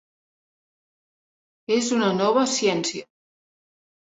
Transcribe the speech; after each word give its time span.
És 1.77 1.91
una 1.99 2.09
nova 2.23 2.47
ciència. 2.55 3.07